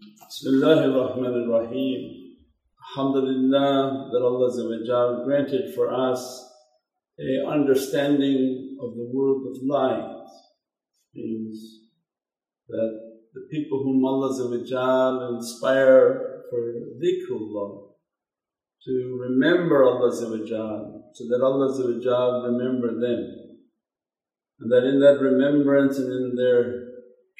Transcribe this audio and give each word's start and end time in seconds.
Bismillah 0.00 0.90
ar-Rahman 0.90 1.48
ar-Rahim. 1.48 2.34
Alhamdulillah 2.96 4.10
that 4.10 4.22
Allah 4.22 5.24
granted 5.24 5.72
for 5.72 5.94
us 5.94 6.50
a 7.20 7.48
understanding 7.48 8.76
of 8.82 8.96
the 8.96 9.08
world 9.12 9.46
of 9.46 9.62
light 9.62 10.26
means 11.14 11.82
that 12.68 13.00
the 13.34 13.46
people 13.52 13.84
whom 13.84 14.04
Allah 14.04 15.36
inspire 15.36 16.42
for 16.50 16.74
dhikrullah 17.00 17.92
to 18.84 19.18
remember 19.20 19.84
Allah 19.84 20.10
so 20.10 21.24
that 21.28 21.40
Allah 21.40 22.50
remember 22.50 23.00
them 23.00 23.22
and 24.58 24.72
that 24.72 24.84
in 24.84 24.98
that 25.00 25.20
remembrance 25.20 25.98
and 25.98 26.10
in 26.10 26.34
their 26.34 26.82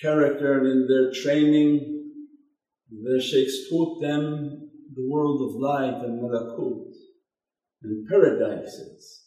character 0.00 0.58
and 0.60 0.66
in 0.68 0.86
their 0.86 1.10
training 1.12 1.93
their 3.02 3.20
shaykhs 3.20 3.68
taught 3.70 4.00
them 4.00 4.70
the 4.94 5.08
world 5.08 5.40
of 5.42 5.60
light 5.60 6.04
and 6.04 6.22
malakut 6.22 6.92
and 7.82 8.08
paradises. 8.08 9.24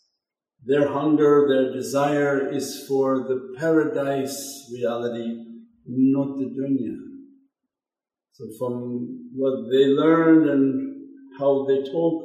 Their 0.66 0.88
hunger, 0.90 1.46
their 1.48 1.74
desire 1.74 2.50
is 2.52 2.86
for 2.88 3.20
the 3.20 3.54
paradise 3.58 4.70
reality, 4.74 5.46
not 5.86 6.38
the 6.38 6.46
dunya. 6.46 6.98
So 8.34 8.46
from 8.58 9.30
what 9.34 9.70
they 9.72 9.86
learned 9.86 10.50
and 10.50 11.10
how 11.40 11.66
they 11.68 11.84
talk 11.90 12.24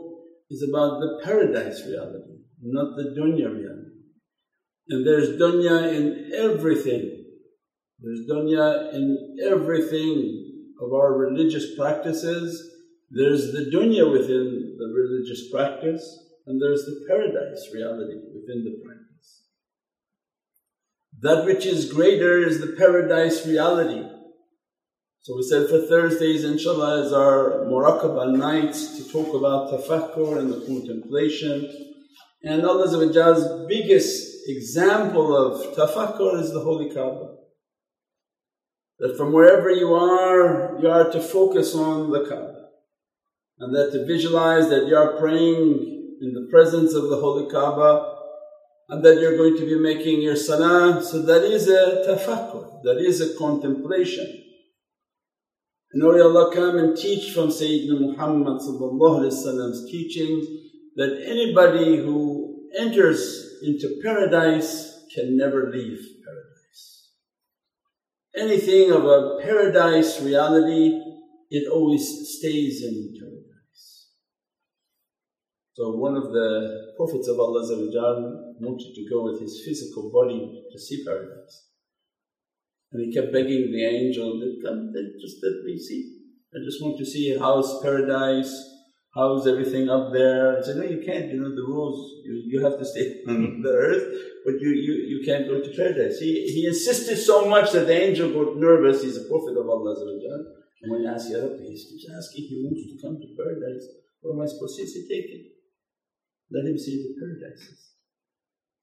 is 0.51 0.67
about 0.69 1.01
the 1.01 1.21
paradise 1.25 1.83
reality, 1.87 2.39
not 2.63 2.97
the 2.97 3.15
dunya 3.19 3.53
reality. 3.53 3.89
And 4.89 5.07
there's 5.07 5.41
dunya 5.41 5.95
in 5.95 6.33
everything, 6.35 7.25
there's 8.01 8.27
dunya 8.29 8.93
in 8.95 9.37
everything 9.43 10.52
of 10.81 10.93
our 10.93 11.17
religious 11.17 11.75
practices, 11.77 12.71
there's 13.11 13.53
the 13.53 13.71
dunya 13.71 14.11
within 14.11 14.77
the 14.79 14.89
religious 14.89 15.51
practice 15.51 16.05
and 16.47 16.61
there's 16.61 16.85
the 16.85 17.05
paradise 17.07 17.69
reality 17.73 18.17
within 18.35 18.65
the 18.65 18.81
practice. 18.85 19.03
That 21.21 21.45
which 21.45 21.67
is 21.67 21.93
greater 21.93 22.39
is 22.39 22.61
the 22.61 22.75
paradise 22.79 23.47
reality. 23.47 24.09
So 25.21 25.37
we 25.37 25.43
said 25.43 25.69
for 25.69 25.87
Thursdays 25.87 26.45
inshaAllah 26.45 27.07
is 27.07 27.13
our 27.13 27.65
muraqabah 27.67 28.37
nights 28.37 28.97
to 28.97 29.13
talk 29.13 29.35
about 29.35 29.71
tafakkur 29.71 30.39
and 30.39 30.53
the 30.53 30.67
contemplation. 30.67 31.71
And 32.43 32.65
Allah's 32.67 32.97
biggest 33.69 34.49
example 34.49 35.37
of 35.37 35.77
tafakkur 35.77 36.41
is 36.41 36.53
the 36.53 36.61
Holy 36.61 36.93
Kaaba. 36.93 37.42
That 39.03 39.17
from 39.17 39.33
wherever 39.33 39.69
you 39.69 39.95
are, 39.95 40.79
you 40.81 40.89
are 40.89 41.11
to 41.11 41.21
focus 41.21 41.75
on 41.75 42.13
the 42.13 42.21
Kaaba 42.21 42.69
and 43.59 43.75
that 43.75 43.91
to 43.91 44.07
visualize 44.07 44.69
that 44.69 44.87
you 44.87 44.95
are 44.97 45.19
praying 45.19 46.19
in 46.21 46.33
the 46.33 46.47
presence 46.53 46.95
of 46.95 47.09
the 47.11 47.17
Holy 47.17 47.51
Kaaba 47.51 48.15
and 48.91 49.05
that 49.05 49.21
you're 49.21 49.37
going 49.37 49.57
to 49.57 49.67
be 49.67 49.77
making 49.77 50.23
your 50.23 50.37
salah. 50.37 51.03
So 51.03 51.21
that 51.23 51.43
is 51.43 51.67
a 51.67 52.05
tafakkur, 52.07 52.85
that 52.85 52.99
is 52.99 53.21
a 53.21 53.37
contemplation. 53.37 54.45
And 55.93 56.05
Allah 56.05 56.55
come 56.55 56.79
and 56.79 56.97
teach 56.97 57.33
from 57.35 57.49
Sayyidina 57.49 58.01
Muhammad's 58.01 59.91
teachings 59.91 60.47
that 60.95 61.25
anybody 61.27 61.97
who 61.97 62.69
enters 62.79 63.59
into 63.65 64.01
paradise 64.01 65.05
can 65.13 65.37
never 65.37 65.73
leave 65.73 65.99
anything 68.37 68.91
of 68.91 69.05
a 69.05 69.39
paradise 69.43 70.21
reality, 70.21 71.01
it 71.51 71.71
always 71.71 72.05
stays 72.39 72.83
in 72.83 73.15
paradise. 73.19 74.09
So 75.75 75.97
one 75.97 76.17
of 76.17 76.33
the 76.33 76.93
Prophets 76.97 77.29
of 77.29 77.41
Allah 77.41 77.63
wanted 78.61 78.95
to 78.95 79.11
go 79.11 79.25
with 79.25 79.41
his 79.41 79.63
physical 79.65 80.11
body 80.13 80.65
to 80.71 80.79
see 80.79 81.05
paradise. 81.05 81.69
And 82.93 83.05
he 83.05 83.13
kept 83.13 83.33
begging 83.33 83.73
the 83.73 83.85
angel, 83.85 84.39
that 84.39 84.61
come, 84.63 84.93
just 85.21 85.37
let 85.43 85.65
me 85.65 85.79
see. 85.79 86.19
I 86.55 86.59
just 86.63 86.83
want 86.83 86.99
to 86.99 87.07
see 87.07 87.37
how's 87.39 87.83
paradise, 87.83 88.72
how's 89.15 89.47
everything 89.47 89.89
up 89.89 90.13
there? 90.13 90.59
I 90.59 90.63
said, 90.63 90.77
no, 90.77 90.85
you 90.85 91.03
can't, 91.05 91.29
you 91.29 91.41
know, 91.41 91.55
the 91.55 91.67
rules, 91.69 92.23
you, 92.25 92.43
you 92.47 92.65
have 92.65 92.79
to 92.79 92.85
stay 92.85 93.21
on 93.29 93.37
mm-hmm. 93.37 93.63
the 93.63 93.71
earth, 93.71 94.05
but 94.45 94.55
you, 94.61 94.71
you, 94.71 94.95
you 95.13 95.25
can't 95.25 95.47
go 95.47 95.61
to 95.61 95.77
paradise. 95.77 96.19
He, 96.19 96.49
he 96.49 96.67
insisted 96.67 97.17
so 97.17 97.49
much 97.49 97.73
that 97.73 97.87
the 97.87 97.97
angel 97.97 98.33
got 98.33 98.57
nervous, 98.57 99.03
he's 99.03 99.17
a 99.17 99.29
prophet 99.29 99.57
of 99.57 99.69
Allah. 99.69 99.95
And 100.83 100.91
when 100.91 101.03
he 101.03 101.07
asked 101.07 101.31
Ya 101.31 101.39
Rabbi, 101.39 101.63
he 101.63 101.79
keeps 101.79 102.09
asking, 102.11 102.45
he 102.49 102.65
wants 102.65 102.83
to 102.91 102.97
come 103.07 103.21
to 103.21 103.29
paradise. 103.37 103.87
What 104.21 104.35
am 104.35 104.43
I 104.43 104.47
supposed 104.47 104.79
to 104.79 104.87
say? 104.87 105.07
Take 105.07 105.31
him. 105.31 105.43
Let 106.51 106.67
him 106.67 106.79
see 106.79 107.03
the 107.03 107.15
paradises. 107.19 107.93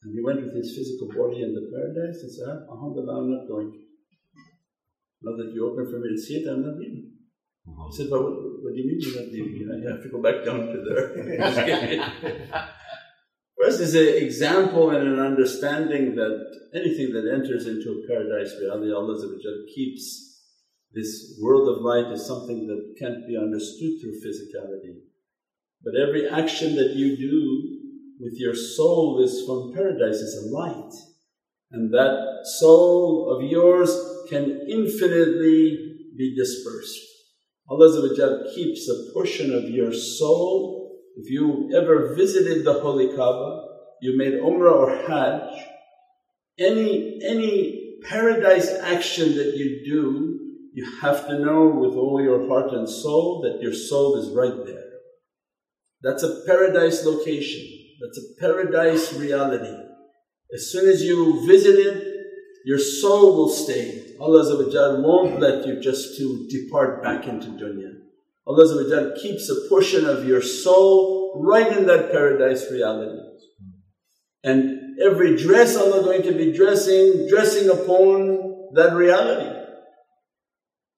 And 0.04 0.16
he 0.16 0.24
went 0.24 0.42
with 0.42 0.56
his 0.56 0.76
physical 0.76 1.12
body 1.12 1.44
in 1.44 1.54
the 1.54 1.68
paradise 1.68 2.24
and 2.24 2.32
said, 2.32 2.66
Alhamdulillah, 2.72 3.20
I'm 3.20 3.32
not 3.36 3.48
going. 3.48 3.72
Now 5.22 5.36
that 5.36 5.52
you 5.52 5.68
open 5.68 5.92
for 5.92 6.00
me 6.00 6.16
to 6.16 6.20
see 6.22 6.40
it, 6.40 6.48
I'm 6.48 6.64
not 6.64 6.80
leaving. 6.80 7.09
He 7.66 7.96
said, 7.96 8.08
but 8.10 8.22
what, 8.24 8.34
what 8.64 8.74
do 8.74 8.80
you 8.80 8.88
mean 8.88 9.00
you're 9.00 9.22
not 9.22 9.32
leaving? 9.32 9.56
You 9.56 9.90
have 9.90 10.04
to 10.04 10.10
go 10.10 10.22
back 10.22 10.46
down 10.46 10.68
to 10.68 10.78
there. 10.88 12.70
First 13.62 13.80
is 13.88 13.96
an 13.96 14.24
example 14.24 14.92
and 14.92 15.08
an 15.08 15.20
understanding 15.20 16.16
that 16.16 16.36
anything 16.74 17.14
that 17.14 17.30
enters 17.32 17.68
into 17.68 17.90
a 17.92 18.08
paradise 18.08 18.54
reality, 18.60 18.92
Allah 18.92 19.18
keeps 19.76 20.30
this 20.94 21.38
world 21.42 21.70
of 21.70 21.84
light 21.84 22.12
is 22.12 22.26
something 22.26 22.68
that 22.68 22.96
can't 22.98 23.28
be 23.28 23.38
understood 23.38 24.02
through 24.02 24.22
physicality. 24.26 24.96
But 25.84 25.94
every 25.96 26.28
action 26.28 26.76
that 26.76 26.96
you 26.96 27.16
do 27.16 27.80
with 28.20 28.34
your 28.38 28.56
soul 28.56 29.22
is 29.24 29.46
from 29.46 29.74
paradise, 29.74 30.16
is 30.16 30.44
a 30.44 30.56
light. 30.56 30.94
And 31.72 31.94
that 31.94 32.46
soul 32.60 33.32
of 33.36 33.50
yours 33.50 33.96
can 34.30 34.66
infinitely 34.68 36.08
be 36.18 36.36
dispersed. 36.36 37.09
Allah 37.70 38.50
keeps 38.56 38.90
a 38.90 39.14
portion 39.14 39.54
of 39.54 39.70
your 39.70 39.94
soul. 39.94 40.98
If 41.18 41.30
you 41.30 41.72
ever 41.76 42.16
visited 42.16 42.64
the 42.64 42.74
Holy 42.74 43.16
Kaaba, 43.16 43.68
you 44.02 44.18
made 44.18 44.34
Umrah 44.34 44.74
or 44.74 45.08
Hajj, 45.08 45.66
any, 46.58 47.20
any 47.24 47.98
paradise 48.10 48.70
action 48.70 49.36
that 49.36 49.56
you 49.56 49.84
do, 49.86 50.40
you 50.74 51.00
have 51.02 51.28
to 51.28 51.40
know 51.40 51.68
with 51.68 51.94
all 51.96 52.22
your 52.22 52.48
heart 52.48 52.72
and 52.72 52.90
soul 52.90 53.42
that 53.42 53.62
your 53.62 53.74
soul 53.74 54.18
is 54.18 54.30
right 54.36 54.66
there. 54.66 54.86
That's 56.02 56.24
a 56.24 56.42
paradise 56.46 57.06
location, 57.06 57.68
that's 58.02 58.18
a 58.18 58.40
paradise 58.40 59.14
reality. 59.14 59.76
As 60.54 60.72
soon 60.72 60.90
as 60.90 61.04
you 61.04 61.46
visit 61.46 61.76
it, 61.76 62.09
your 62.66 62.80
soul 62.80 63.36
will 63.36 63.50
stay. 63.50 64.16
Allah 64.20 65.02
won't 65.02 65.40
let 65.40 65.66
you 65.66 65.80
just 65.80 66.18
to 66.18 66.48
depart 66.50 67.02
back 67.04 67.26
into 67.26 67.48
dunya. 67.48 67.94
Allah 68.46 69.16
keeps 69.22 69.50
a 69.50 69.70
portion 69.70 70.06
of 70.06 70.28
your 70.28 70.42
soul 70.42 71.42
right 71.44 71.78
in 71.78 71.86
that 71.86 72.12
paradise 72.12 72.70
reality. 72.72 73.22
And 74.44 75.00
every 75.02 75.38
dress 75.38 75.76
Allah 75.76 76.04
going 76.04 76.24
to 76.24 76.34
be 76.34 76.52
dressing, 76.52 77.28
dressing 77.30 77.70
upon 77.70 78.74
that 78.74 78.94
reality. 78.94 79.58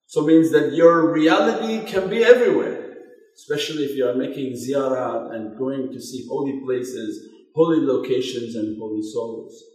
So 0.07 0.25
means 0.25 0.51
that 0.51 0.73
your 0.73 1.11
reality 1.13 1.85
can 1.89 2.09
be 2.09 2.23
everywhere, 2.23 2.97
especially 3.35 3.85
if 3.85 3.95
you 3.95 4.07
are 4.07 4.15
making 4.15 4.53
ziyarah 4.53 5.33
and 5.33 5.57
going 5.57 5.91
to 5.91 6.01
see 6.01 6.25
holy 6.27 6.59
places, 6.65 7.29
holy 7.55 7.79
locations 7.85 8.55
and 8.55 8.77
holy 8.77 9.01
souls. 9.01 9.70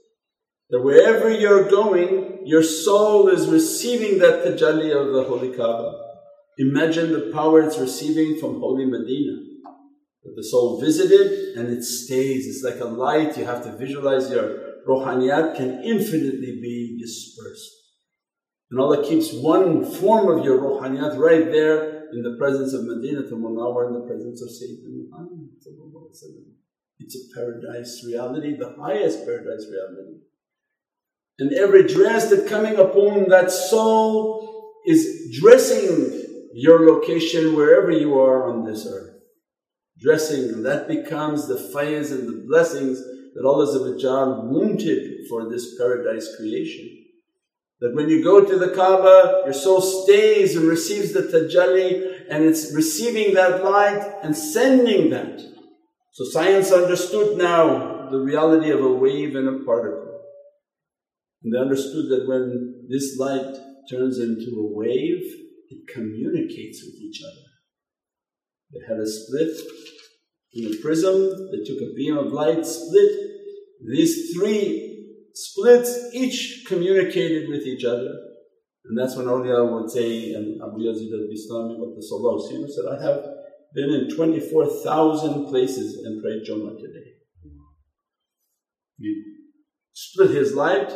That 0.70 0.82
wherever 0.82 1.30
you're 1.30 1.70
going, 1.70 2.42
your 2.44 2.62
soul 2.62 3.28
is 3.28 3.48
receiving 3.48 4.18
that 4.18 4.44
tajalli 4.44 4.94
of 4.94 5.12
the 5.12 5.24
Holy 5.24 5.56
Kaaba. 5.56 5.92
Imagine 6.58 7.12
the 7.12 7.30
power 7.32 7.60
it's 7.60 7.78
receiving 7.78 8.38
from 8.40 8.60
Holy 8.60 8.84
Medina. 8.84 9.42
That 10.24 10.34
the 10.34 10.42
soul 10.42 10.80
visited 10.80 11.56
and 11.56 11.68
it 11.68 11.84
stays. 11.84 12.46
It's 12.46 12.64
like 12.64 12.80
a 12.80 12.90
light, 12.90 13.36
you 13.36 13.44
have 13.44 13.62
to 13.64 13.76
visualize 13.76 14.30
your 14.30 14.66
rohaniyat 14.88 15.56
can 15.56 15.82
infinitely 15.84 16.58
be 16.62 16.98
dispersed. 17.00 17.72
And 18.70 18.80
Allah 18.80 19.06
keeps 19.06 19.32
one 19.32 19.84
form 19.84 20.36
of 20.36 20.44
your 20.44 20.58
rohaniyat 20.58 21.16
right 21.18 21.44
there 21.44 22.10
in 22.12 22.22
the 22.22 22.36
presence 22.38 22.72
of 22.72 22.84
Medina 22.84 23.22
to 23.22 23.34
Munawwar, 23.36 23.88
in 23.88 23.94
the 23.94 24.06
presence 24.06 24.42
of 24.42 24.48
Sayyidina 24.48 25.10
Muhammad. 25.10 25.50
It's 26.98 27.14
a 27.14 27.34
paradise 27.34 28.02
reality, 28.06 28.56
the 28.56 28.74
highest 28.80 29.24
paradise 29.24 29.66
reality. 29.70 30.22
And 31.38 31.52
every 31.52 31.86
dress 31.86 32.30
that 32.30 32.48
coming 32.48 32.76
upon 32.76 33.28
that 33.28 33.50
soul 33.50 34.72
is 34.86 35.36
dressing 35.40 36.22
your 36.54 36.90
location 36.90 37.54
wherever 37.54 37.90
you 37.90 38.18
are 38.18 38.50
on 38.50 38.64
this 38.64 38.86
earth. 38.86 39.14
Dressing, 40.00 40.50
and 40.50 40.64
that 40.64 40.88
becomes 40.88 41.46
the 41.46 41.56
faiz 41.56 42.10
and 42.10 42.28
the 42.28 42.46
blessings 42.48 43.02
that 43.34 43.44
Allah 43.44 43.66
wanted 44.50 45.26
for 45.28 45.50
this 45.50 45.76
paradise 45.78 46.34
creation. 46.38 46.88
That 47.80 47.94
when 47.94 48.08
you 48.08 48.24
go 48.24 48.42
to 48.42 48.58
the 48.58 48.70
Kaaba, 48.74 49.42
your 49.44 49.52
soul 49.52 49.82
stays 49.82 50.56
and 50.56 50.66
receives 50.66 51.12
the 51.12 51.22
tajalli 51.22 52.24
and 52.30 52.44
it's 52.44 52.74
receiving 52.74 53.34
that 53.34 53.62
light 53.62 54.02
and 54.22 54.34
sending 54.34 55.10
that. 55.10 55.40
So 56.12 56.24
science 56.24 56.72
understood 56.72 57.36
now 57.36 58.08
the 58.10 58.18
reality 58.18 58.70
of 58.70 58.82
a 58.82 58.92
wave 58.92 59.36
and 59.36 59.48
a 59.48 59.64
particle. 59.64 60.05
And 61.46 61.54
they 61.54 61.60
understood 61.60 62.10
that 62.10 62.26
when 62.26 62.88
this 62.88 63.16
light 63.20 63.54
turns 63.88 64.18
into 64.18 64.50
a 64.58 64.74
wave, 64.74 65.22
it 65.68 65.86
communicates 65.94 66.82
with 66.84 67.00
each 67.00 67.22
other. 67.22 67.46
They 68.72 68.80
had 68.84 68.98
a 68.98 69.06
split 69.06 69.56
in 70.54 70.74
a 70.74 70.76
prism, 70.82 71.30
they 71.52 71.62
took 71.64 71.80
a 71.82 71.94
beam 71.94 72.18
of 72.18 72.32
light, 72.32 72.66
split. 72.66 73.12
These 73.86 74.34
three 74.34 75.22
splits 75.34 76.12
each 76.12 76.64
communicated 76.66 77.48
with 77.48 77.62
each 77.62 77.84
other. 77.84 78.10
And 78.86 78.98
that's 78.98 79.14
when 79.14 79.26
awliya 79.26 79.72
would 79.72 79.88
say, 79.88 80.32
and 80.32 80.60
Abu 80.60 80.78
Yazid 80.78 81.12
al-Bistami, 81.12 81.78
what 81.78 81.94
the 81.94 82.02
Sallallahu 82.10 82.68
said, 82.70 82.86
I 82.90 83.00
have 83.04 83.24
been 83.72 83.90
in 83.90 84.16
24,000 84.16 85.46
places 85.46 86.04
and 86.04 86.20
prayed 86.20 86.42
Jummah 86.42 86.76
today. 86.76 87.12
He 88.98 89.22
split 89.92 90.30
his 90.30 90.52
light 90.52 90.90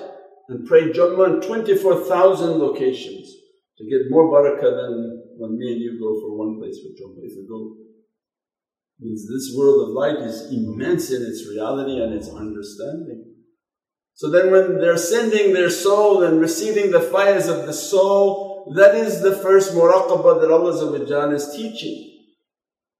and 0.50 0.66
prayed 0.66 0.94
Jummah 0.94 1.36
in 1.36 1.48
24,000 1.48 2.58
locations 2.58 3.32
to 3.78 3.84
get 3.88 4.10
more 4.10 4.24
barakah 4.24 4.60
than 4.60 5.22
when 5.38 5.56
me 5.56 5.72
and 5.72 5.80
you 5.80 5.98
go 5.98 6.20
for 6.20 6.36
one 6.36 6.58
place 6.58 6.76
for 6.80 6.90
Jummah. 6.90 7.22
If 7.22 7.36
we 7.36 7.46
go, 7.48 7.76
means 8.98 9.26
this 9.28 9.56
world 9.56 9.88
of 9.88 9.94
light 9.94 10.26
is 10.26 10.52
immense 10.52 11.12
in 11.12 11.22
its 11.22 11.48
reality 11.48 12.02
and 12.02 12.12
its 12.12 12.28
understanding. 12.28 13.32
So 14.14 14.28
then 14.28 14.50
when 14.50 14.80
they're 14.80 14.98
sending 14.98 15.54
their 15.54 15.70
soul 15.70 16.24
and 16.24 16.40
receiving 16.40 16.90
the 16.90 17.00
faiz 17.00 17.48
of 17.48 17.66
the 17.66 17.72
soul, 17.72 18.74
that 18.74 18.96
is 18.96 19.22
the 19.22 19.36
first 19.36 19.72
muraqabah 19.72 20.40
that 20.40 20.50
Allah 20.50 21.32
is 21.32 21.56
teaching. 21.56 22.26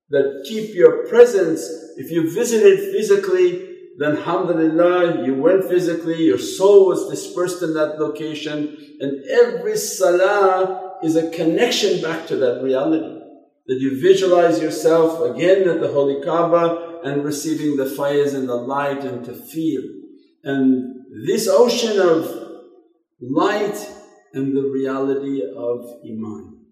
That 0.08 0.44
keep 0.49 0.75
your 0.75 1.08
presence, 1.08 1.69
if 1.97 2.11
you 2.11 2.32
visited 2.32 2.93
physically, 2.93 3.69
then 4.00 4.17
alhamdulillah, 4.17 5.26
you 5.26 5.35
went 5.35 5.69
physically, 5.69 6.23
your 6.23 6.38
soul 6.38 6.87
was 6.87 7.11
dispersed 7.11 7.62
in 7.62 7.75
that 7.75 8.00
location, 8.00 8.97
and 8.99 9.23
every 9.26 9.76
salah 9.76 10.97
is 11.02 11.17
a 11.17 11.29
connection 11.29 12.00
back 12.00 12.26
to 12.29 12.37
that 12.37 12.62
reality. 12.62 13.20
That 13.67 13.79
you 13.79 14.00
visualize 14.00 14.58
yourself 14.58 15.20
again 15.31 15.69
at 15.69 15.82
the 15.82 15.93
Holy 15.93 16.25
Kaaba 16.25 17.02
and 17.05 17.23
receiving 17.23 17.76
the 17.76 17.85
faiz 17.85 18.35
and 18.35 18.49
the 18.49 18.55
light 18.55 19.05
and 19.05 19.23
to 19.26 19.35
feel. 19.35 19.82
And 20.44 21.05
this 21.26 21.47
ocean 21.47 22.00
of 22.00 22.25
light 23.20 23.87
and 24.32 24.56
the 24.56 24.62
reality 24.62 25.43
of 25.43 26.00
Iman. 26.06 26.64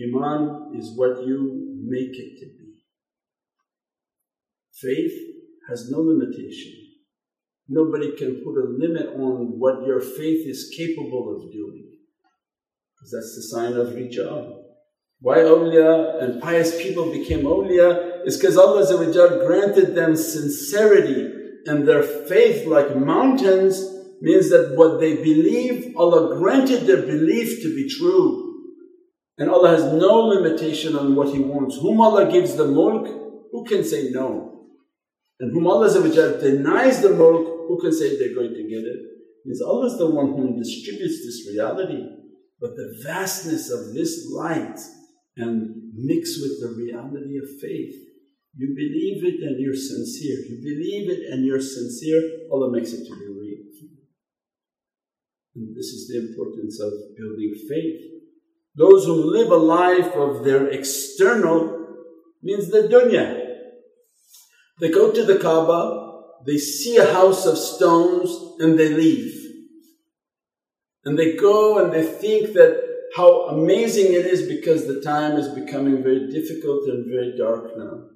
Iman 0.00 0.76
is 0.78 0.96
what 0.96 1.26
you 1.26 1.76
make 1.84 2.16
it 2.16 2.38
to 2.38 2.46
be. 2.46 2.84
Faith 4.72 5.31
has 5.72 5.90
no 5.90 6.00
limitation. 6.00 6.72
Nobody 7.68 8.14
can 8.16 8.42
put 8.44 8.56
a 8.62 8.68
limit 8.68 9.06
on 9.16 9.58
what 9.58 9.86
your 9.86 10.00
faith 10.00 10.46
is 10.46 10.70
capable 10.76 11.34
of 11.34 11.50
doing. 11.50 11.88
Because 12.94 13.10
that's 13.12 13.34
the 13.36 13.44
sign 13.54 13.72
of 13.72 13.94
rijal. 13.94 14.58
Why 15.20 15.38
awliya 15.38 16.22
and 16.22 16.42
pious 16.42 16.76
people 16.82 17.10
became 17.10 17.44
awliya 17.44 18.26
is 18.26 18.36
because 18.36 18.58
Allah 18.58 18.84
granted 19.46 19.94
them 19.94 20.14
sincerity 20.16 21.32
and 21.64 21.88
their 21.88 22.02
faith 22.02 22.66
like 22.66 22.96
mountains 22.96 23.88
means 24.20 24.50
that 24.50 24.74
what 24.76 25.00
they 25.00 25.16
believe, 25.16 25.94
Allah 25.96 26.36
granted 26.36 26.86
their 26.86 27.02
belief 27.02 27.62
to 27.62 27.74
be 27.74 27.88
true. 27.88 28.50
And 29.38 29.48
Allah 29.48 29.70
has 29.70 29.84
no 29.94 30.26
limitation 30.26 30.94
on 30.96 31.16
what 31.16 31.34
He 31.34 31.40
wants. 31.40 31.78
Whom 31.78 32.00
Allah 32.00 32.30
gives 32.30 32.56
the 32.56 32.66
mulk, 32.66 33.06
who 33.50 33.64
can 33.64 33.82
say 33.82 34.10
no? 34.10 34.51
And 35.42 35.52
whom 35.52 35.66
Allah 35.66 35.90
denies 35.90 37.02
the 37.02 37.10
mulk, 37.10 37.66
who 37.68 37.78
can 37.82 37.92
say 37.92 38.16
they're 38.16 38.34
going 38.34 38.54
to 38.54 38.62
get 38.62 38.86
it? 38.86 39.00
Means 39.44 39.60
Allah 39.60 39.86
is 39.86 39.98
the 39.98 40.08
one 40.08 40.32
who 40.32 40.56
distributes 40.56 41.26
this 41.26 41.52
reality. 41.52 42.00
But 42.60 42.76
the 42.76 42.96
vastness 43.02 43.68
of 43.70 43.92
this 43.92 44.30
light 44.30 44.78
and 45.36 45.92
mix 45.94 46.38
with 46.40 46.62
the 46.62 46.74
reality 46.78 47.38
of 47.38 47.60
faith 47.60 47.96
you 48.54 48.74
believe 48.76 49.24
it 49.24 49.42
and 49.42 49.60
you're 49.60 49.74
sincere. 49.74 50.38
You 50.44 50.58
believe 50.60 51.10
it 51.10 51.32
and 51.32 51.44
you're 51.44 51.60
sincere, 51.60 52.22
Allah 52.50 52.70
makes 52.70 52.92
it 52.92 53.06
to 53.06 53.14
be 53.14 53.26
real. 53.26 53.58
And 55.54 55.74
this 55.76 55.86
is 55.86 56.08
the 56.08 56.28
importance 56.28 56.80
of 56.80 56.92
building 57.16 57.54
faith. 57.68 58.00
Those 58.74 59.04
who 59.04 59.32
live 59.32 59.50
a 59.50 59.56
life 59.56 60.14
of 60.14 60.44
their 60.44 60.68
external 60.68 61.78
means 62.42 62.70
the 62.70 62.88
dunya. 62.88 63.41
They 64.82 64.90
go 64.90 65.12
to 65.12 65.24
the 65.24 65.38
Kaaba, 65.38 66.40
they 66.44 66.58
see 66.58 66.96
a 66.96 67.12
house 67.12 67.46
of 67.46 67.56
stones, 67.56 68.36
and 68.58 68.76
they 68.76 68.88
leave. 68.88 69.32
And 71.04 71.16
they 71.16 71.36
go 71.36 71.78
and 71.78 71.92
they 71.92 72.02
think 72.02 72.54
that 72.54 72.82
how 73.14 73.46
amazing 73.50 74.12
it 74.12 74.26
is 74.26 74.42
because 74.48 74.88
the 74.88 75.00
time 75.00 75.36
is 75.36 75.46
becoming 75.50 76.02
very 76.02 76.28
difficult 76.32 76.88
and 76.88 77.06
very 77.06 77.36
dark 77.38 77.78
now. 77.78 78.06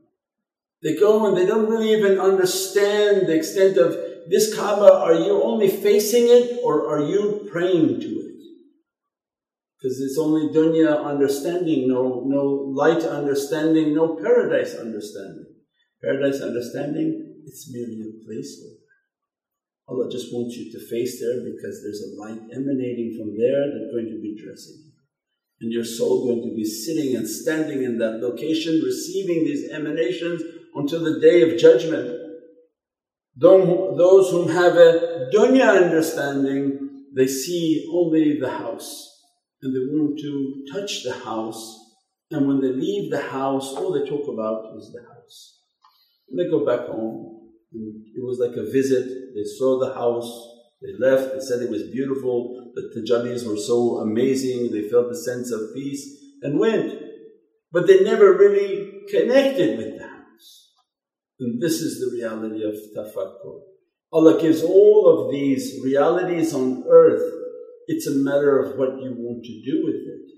They 0.83 0.97
go 0.97 1.27
and 1.27 1.37
they 1.37 1.47
don't 1.47 1.71
really 1.71 1.93
even 1.93 2.19
understand 2.19 3.29
the 3.29 3.37
extent 3.37 3.77
of 3.77 3.93
this 4.29 4.53
Kaaba, 4.53 4.93
are 4.93 5.15
you 5.15 5.41
only 5.41 5.69
facing 5.69 6.25
it 6.27 6.59
or 6.65 6.89
are 6.89 7.09
you 7.09 7.49
praying 7.49 8.01
to 8.01 8.07
it? 8.07 8.41
Because 9.79 10.01
it's 10.01 10.19
only 10.19 10.49
dunya 10.49 11.05
understanding, 11.05 11.87
no, 11.87 12.25
no 12.27 12.43
light 12.75 13.05
understanding, 13.05 13.95
no 13.95 14.17
paradise 14.17 14.75
understanding. 14.75 15.56
Paradise 16.03 16.41
understanding, 16.41 17.43
it's 17.47 17.73
merely 17.73 18.03
a 18.03 18.13
placeholder. 18.25 18.85
Allah 19.89 20.11
just 20.11 20.33
wants 20.33 20.57
you 20.57 20.73
to 20.73 20.87
face 20.89 21.21
there 21.21 21.45
because 21.45 21.83
there's 21.83 22.03
a 22.03 22.21
light 22.21 22.41
emanating 22.53 23.17
from 23.17 23.37
there 23.39 23.71
that's 23.71 23.93
going 23.93 24.07
to 24.07 24.21
be 24.21 24.37
dressing 24.43 24.83
you. 24.85 24.93
And 25.61 25.73
your 25.73 25.85
soul 25.85 26.27
going 26.27 26.43
to 26.49 26.55
be 26.55 26.65
sitting 26.65 27.17
and 27.17 27.27
standing 27.27 27.83
in 27.83 27.97
that 27.99 28.21
location, 28.21 28.83
receiving 28.85 29.45
these 29.45 29.71
emanations 29.71 30.43
until 30.75 31.05
the 31.05 31.21
day 31.21 31.43
of 31.43 31.59
judgment. 31.59 32.21
Those 33.39 34.31
whom 34.31 34.49
have 34.49 34.77
a 34.77 35.31
dunya 35.33 35.85
understanding, 35.85 37.05
they 37.15 37.27
see 37.27 37.89
only 37.93 38.39
the 38.39 38.51
house 38.51 39.13
and 39.63 39.75
they 39.75 39.87
want 39.95 40.19
to 40.19 40.65
touch 40.73 41.05
the 41.05 41.15
house. 41.15 41.79
And 42.31 42.49
when 42.49 42.61
they 42.61 42.73
leave 42.73 43.11
the 43.11 43.23
house, 43.23 43.73
all 43.73 43.93
they 43.93 44.07
talk 44.09 44.29
about 44.29 44.77
is 44.77 44.93
the 44.93 45.03
house. 45.09 45.56
And 46.29 46.39
they 46.39 46.51
go 46.51 46.65
back 46.65 46.87
home. 46.87 47.51
And 47.73 48.03
it 48.15 48.23
was 48.25 48.39
like 48.39 48.57
a 48.57 48.71
visit. 48.71 49.35
They 49.35 49.45
saw 49.45 49.79
the 49.79 49.95
house, 49.95 50.31
they 50.83 50.93
left, 50.99 51.35
they 51.35 51.41
said 51.41 51.63
it 51.63 51.71
was 51.71 51.91
beautiful, 51.91 52.73
the 52.75 52.93
tajallis 52.95 53.47
were 53.47 53.57
so 53.57 53.99
amazing, 53.99 54.73
they 54.73 54.89
felt 54.89 55.09
the 55.09 55.17
sense 55.17 55.51
of 55.51 55.75
peace 55.75 56.05
and 56.43 56.59
went. 56.59 57.03
But 57.73 57.87
they 57.87 58.01
never 58.01 58.33
really 58.33 59.03
connected 59.11 59.79
with 59.79 59.99
that. 59.99 60.17
And 61.39 61.61
this 61.61 61.81
is 61.81 62.01
the 62.01 62.17
reality 62.17 62.65
of 62.65 62.75
tafakkur. 62.97 63.61
Allah 64.13 64.41
gives 64.41 64.63
all 64.63 65.09
of 65.09 65.33
these 65.33 65.79
realities 65.85 66.55
on 66.55 66.85
earth. 66.89 67.31
It's 67.87 68.07
a 68.07 68.13
matter 68.13 68.59
of 68.59 68.79
what 68.79 69.03
you 69.03 69.15
want 69.19 69.45
to 69.45 69.63
do 69.63 69.83
with 69.85 69.97
it. 69.97 70.31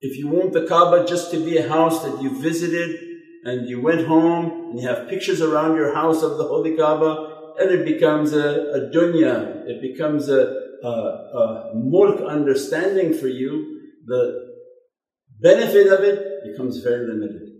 If 0.00 0.18
you 0.18 0.28
want 0.28 0.52
the 0.52 0.66
Kaaba 0.66 1.06
just 1.06 1.30
to 1.30 1.44
be 1.44 1.58
a 1.58 1.68
house 1.68 2.02
that 2.02 2.20
you 2.22 2.40
visited 2.40 3.09
and 3.44 3.68
you 3.68 3.80
went 3.80 4.06
home 4.06 4.70
and 4.70 4.80
you 4.80 4.86
have 4.88 5.08
pictures 5.08 5.40
around 5.40 5.76
your 5.76 5.94
house 5.94 6.22
of 6.22 6.38
the 6.38 6.44
Holy 6.44 6.76
Kaaba, 6.76 7.54
and 7.58 7.70
it 7.70 7.84
becomes 7.84 8.32
a, 8.32 8.70
a 8.72 8.90
dunya, 8.94 9.64
it 9.66 9.80
becomes 9.80 10.28
a, 10.28 10.54
a, 10.82 10.88
a 10.88 11.72
mulk 11.74 12.20
understanding 12.20 13.12
for 13.12 13.28
you, 13.28 13.80
the 14.06 14.50
benefit 15.40 15.86
of 15.86 16.00
it 16.00 16.44
becomes 16.44 16.78
very 16.78 17.06
limited 17.06 17.50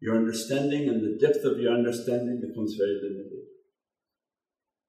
your 0.00 0.16
understanding 0.16 0.88
and 0.88 1.02
the 1.02 1.18
depth 1.26 1.44
of 1.44 1.58
your 1.58 1.72
understanding 1.72 2.40
becomes 2.40 2.76
very 2.76 2.98
limited. 3.02 3.44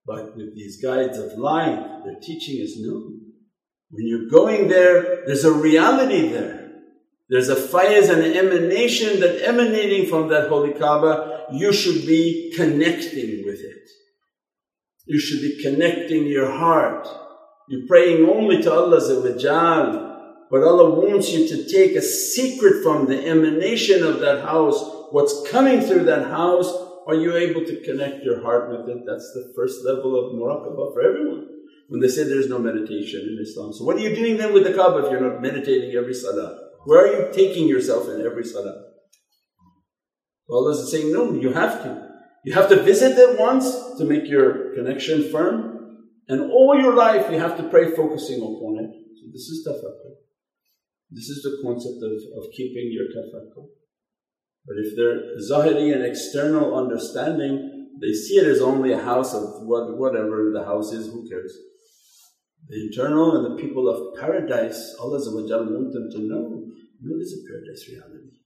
But 0.06 0.38
with 0.38 0.56
these 0.56 0.82
guides 0.82 1.18
of 1.18 1.38
light, 1.38 2.04
their 2.06 2.20
teaching 2.22 2.62
is 2.62 2.78
new. 2.78 3.20
When 3.90 4.08
you're 4.08 4.30
going 4.30 4.68
there, 4.68 5.26
there's 5.26 5.46
a 5.46 5.52
reality 5.52 6.30
there. 6.30 6.67
There's 7.30 7.50
a 7.50 7.56
faiz 7.56 8.10
and 8.10 8.22
an 8.22 8.34
emanation 8.34 9.20
that 9.20 9.46
emanating 9.46 10.08
from 10.08 10.30
that 10.30 10.50
holy 10.50 10.74
Kaaba, 10.74 11.46
you 11.52 11.74
should 11.74 12.06
be 12.06 12.54
connecting 12.56 13.46
with 13.46 13.60
it. 13.60 13.90
You 15.06 15.20
should 15.20 15.42
be 15.42 15.62
connecting 15.62 16.28
your 16.28 16.52
heart. 16.52 17.08
You're 17.70 17.88
praying 17.88 18.28
only 18.30 18.62
to 18.64 18.74
Allah 18.74 20.14
but 20.50 20.64
Allah 20.64 20.90
wants 20.92 21.32
you 21.32 21.46
to 21.50 21.68
take 21.70 21.96
a 21.98 22.02
secret 22.02 22.82
from 22.82 23.08
the 23.08 23.26
emanation 23.28 24.04
of 24.04 24.22
that 24.22 24.44
house 24.44 24.98
what's 25.12 25.50
coming 25.50 25.82
through 25.82 26.06
that 26.06 26.28
house, 26.28 26.72
are 27.08 27.16
you 27.16 27.36
able 27.36 27.64
to 27.66 27.82
connect 27.82 28.24
your 28.24 28.42
heart 28.42 28.70
with 28.70 28.90
it? 28.90 29.04
That's 29.06 29.32
the 29.34 29.54
first 29.56 29.86
level 29.86 30.18
of 30.20 30.34
muraqabah 30.34 30.94
for 30.94 31.02
everyone. 31.02 31.48
when 31.90 32.02
they 32.02 32.10
say 32.10 32.24
there's 32.24 32.50
no 32.50 32.60
meditation 32.60 33.22
in 33.22 33.38
Islam. 33.42 33.72
So 33.72 33.86
what 33.86 33.96
are 33.96 34.00
you 34.00 34.14
doing 34.14 34.36
then 34.36 34.54
with 34.54 34.66
the 34.66 34.74
Kaaba 34.74 35.06
if 35.06 35.12
you're 35.12 35.22
not 35.22 35.42
meditating 35.42 35.96
every 35.96 36.14
salah? 36.14 36.67
Where 36.88 37.04
are 37.04 37.14
you 37.20 37.34
taking 37.34 37.68
yourself 37.68 38.08
in 38.08 38.22
every 38.26 38.46
salah? 38.46 38.82
Allah 40.50 40.72
is 40.72 40.90
saying, 40.90 41.12
no, 41.12 41.34
you 41.34 41.52
have 41.52 41.84
to. 41.84 42.08
You 42.46 42.54
have 42.54 42.70
to 42.70 42.82
visit 42.82 43.18
it 43.18 43.38
once 43.38 43.68
to 43.98 44.06
make 44.06 44.26
your 44.30 44.74
connection 44.74 45.30
firm, 45.30 45.58
and 46.30 46.50
all 46.50 46.80
your 46.80 46.96
life 46.96 47.30
you 47.30 47.40
have 47.40 47.58
to 47.58 47.64
pray 47.64 47.92
focusing 47.92 48.40
upon 48.40 48.80
it. 48.84 48.90
So 49.18 49.24
this 49.34 49.50
is 49.52 49.68
tafakkur. 49.68 50.14
This 51.12 51.28
is 51.28 51.44
the 51.44 51.60
concept 51.62 52.00
of, 52.08 52.14
of 52.40 52.52
keeping 52.56 52.88
your 52.96 53.08
tafakkur. 53.16 53.68
But 54.66 54.78
if 54.84 54.96
they're 54.96 55.36
zahiri 55.44 55.94
and 55.94 56.06
external 56.06 56.74
understanding, 56.74 57.90
they 58.00 58.14
see 58.14 58.38
it 58.38 58.48
as 58.48 58.62
only 58.62 58.94
a 58.94 59.04
house 59.04 59.34
of 59.34 59.44
what, 59.68 59.98
whatever 59.98 60.52
the 60.54 60.64
house 60.64 60.94
is, 60.94 61.08
who 61.08 61.28
cares? 61.28 61.54
The 62.69 62.87
internal 62.87 63.37
and 63.37 63.45
the 63.45 63.63
people 63.63 63.89
of 63.89 64.19
paradise, 64.21 64.97
Allah 65.01 65.19
want 65.19 65.93
them 65.93 66.11
to 66.11 66.19
know, 66.21 66.65
no, 67.03 67.17
there's 67.17 67.35
a 67.35 67.49
paradise 67.49 67.89
reality. 67.89 68.39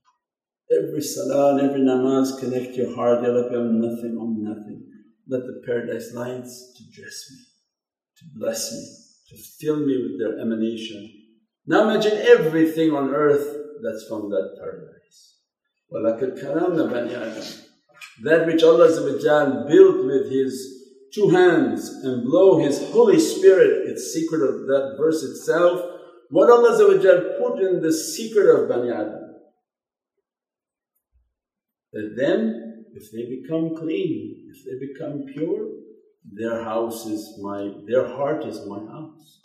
Every 0.69 1.01
salah 1.01 1.55
and 1.55 1.69
every 1.69 1.81
namaz 1.81 2.39
connect 2.39 2.75
your 2.75 2.93
heart, 2.95 3.23
Ya 3.23 3.29
Rabbi, 3.29 3.55
I'm 3.55 3.79
nothing, 3.79 4.17
I'm 4.19 4.43
nothing. 4.43 4.83
Let 5.27 5.41
the 5.41 5.61
paradise 5.65 6.13
lights 6.13 6.73
to 6.75 6.83
dress 6.91 7.31
me, 7.31 7.37
to 8.17 8.25
bless 8.35 8.73
me, 8.73 8.85
to 9.29 9.43
fill 9.59 9.85
me 9.85 10.01
with 10.01 10.19
their 10.19 10.39
emanation. 10.39 11.09
Now 11.65 11.89
imagine 11.89 12.17
everything 12.17 12.91
on 12.91 13.13
earth 13.13 13.47
that's 13.83 14.07
from 14.07 14.29
that 14.29 14.57
paradise. 14.59 15.37
وَلَكَدْ 15.93 16.41
كَرَمْنَا 16.41 16.91
بَنِي 16.91 17.13
آدَمَ 17.13 17.63
That 18.23 18.45
which 18.47 18.63
Allah 18.63 19.67
built 19.67 20.05
with 20.05 20.31
His 20.31 20.77
two 21.14 21.28
hands 21.28 21.88
and 21.88 22.24
blow 22.24 22.58
His 22.58 22.90
Holy 22.90 23.18
Spirit, 23.18 23.88
it's 23.88 24.12
secret 24.12 24.42
of 24.42 24.66
that 24.66 24.96
verse 24.98 25.22
itself. 25.22 25.80
What 26.30 26.50
Allah 26.50 26.78
put 27.38 27.60
in 27.60 27.82
the 27.82 27.92
secret 27.92 28.48
of 28.48 28.68
Bani 28.68 28.90
Adam 28.90 29.22
that 31.92 32.14
then 32.16 32.86
if 32.94 33.10
they 33.12 33.24
become 33.28 33.76
clean, 33.76 34.50
if 34.50 34.64
they 34.64 34.86
become 34.86 35.24
pure, 35.32 35.68
their 36.24 36.62
house 36.64 37.06
is 37.06 37.38
my, 37.40 37.70
their 37.86 38.06
heart 38.06 38.44
is 38.44 38.66
my 38.66 38.78
house. 38.78 39.40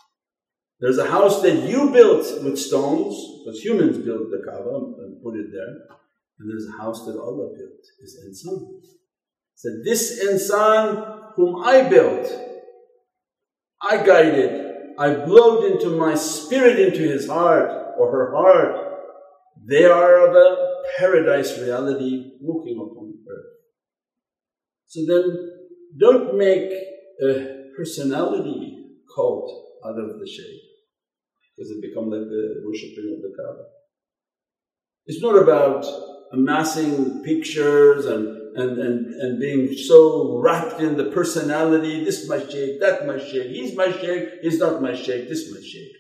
There's 0.79 0.97
a 0.97 1.09
house 1.09 1.41
that 1.41 1.67
you 1.67 1.89
built 1.89 2.43
with 2.43 2.59
stones, 2.59 3.15
because 3.43 3.62
humans 3.62 3.97
built 3.97 4.29
the 4.29 4.43
Kaaba 4.45 4.75
and 5.00 5.21
put 5.24 5.36
it 5.36 5.47
there, 5.51 5.97
and 6.39 6.50
there's 6.50 6.67
a 6.67 6.81
house 6.81 7.05
that 7.05 7.19
Allah 7.19 7.50
built, 7.57 7.83
is 8.03 8.19
insan. 8.27 8.81
So 9.57 9.69
this 9.83 10.23
insan 10.23 11.33
whom 11.35 11.63
I 11.63 11.81
built, 11.89 12.31
I 13.81 14.05
guided, 14.05 14.51
I 14.99 15.15
blowed 15.25 15.71
into 15.71 15.97
my 15.97 16.13
spirit 16.13 16.79
into 16.79 16.99
his 16.99 17.27
heart 17.27 17.71
or 17.97 18.11
her 18.11 18.35
heart, 18.35 18.75
they 19.67 19.85
are 19.85 20.29
of 20.29 20.35
a 20.35 20.49
paradise 20.99 21.57
reality 21.57 22.33
walking 22.39 22.77
upon 22.77 23.15
earth. 23.27 23.51
So 24.85 24.99
then 25.07 25.25
don't 25.99 26.37
make 26.37 26.71
a 27.19 27.63
personality 27.75 28.91
cult 29.15 29.49
out 29.83 29.97
of 29.97 30.19
the 30.19 30.27
shaykh 30.27 30.61
because 31.55 31.71
it 31.71 31.81
becomes 31.81 32.13
like 32.13 32.29
the 32.29 32.61
worshipping 32.63 33.11
of 33.15 33.23
the 33.23 33.35
Kaaba. 33.35 33.63
It's 35.07 35.21
not 35.21 35.35
about 35.35 35.83
amassing 36.31 37.23
pictures 37.23 38.05
and, 38.05 38.47
and, 38.57 38.79
and, 38.79 39.13
and 39.21 39.39
being 39.39 39.71
so 39.71 40.39
wrapped 40.39 40.81
in 40.81 40.97
the 40.97 41.11
personality, 41.11 42.03
this 42.03 42.27
my 42.27 42.39
shaykh, 42.39 42.79
that 42.79 43.05
my 43.05 43.19
shaykh, 43.19 43.51
he's 43.51 43.75
my 43.75 43.91
shaykh, 43.91 44.41
he's 44.41 44.57
not 44.57 44.81
my 44.81 44.95
shaykh, 44.95 45.29
this 45.29 45.53
my 45.53 45.61
shaykh. 45.61 45.91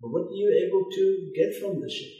But 0.00 0.10
what 0.10 0.22
are 0.22 0.34
you 0.34 0.66
able 0.66 0.90
to 0.90 1.32
get 1.36 1.60
from 1.60 1.80
the 1.80 1.88
shaykh? 1.88 2.18